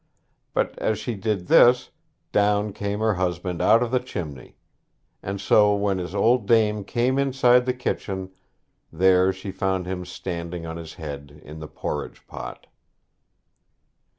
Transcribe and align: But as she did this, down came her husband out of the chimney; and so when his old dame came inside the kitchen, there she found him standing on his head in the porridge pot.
But 0.55 0.79
as 0.79 0.97
she 0.97 1.13
did 1.13 1.45
this, 1.45 1.91
down 2.31 2.73
came 2.73 3.01
her 3.01 3.13
husband 3.13 3.61
out 3.61 3.83
of 3.83 3.91
the 3.91 3.99
chimney; 3.99 4.57
and 5.21 5.39
so 5.39 5.75
when 5.75 5.99
his 5.99 6.15
old 6.15 6.47
dame 6.47 6.83
came 6.83 7.19
inside 7.19 7.67
the 7.67 7.73
kitchen, 7.75 8.31
there 8.91 9.31
she 9.31 9.51
found 9.51 9.85
him 9.85 10.03
standing 10.05 10.65
on 10.65 10.77
his 10.77 10.95
head 10.95 11.39
in 11.45 11.59
the 11.59 11.67
porridge 11.67 12.25
pot. 12.25 12.65